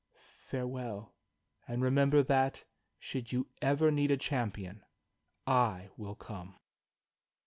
[0.15, 1.13] Farewell,
[1.67, 2.63] and remember that,
[2.97, 4.83] should you ever need a champion,
[5.45, 6.55] I will come."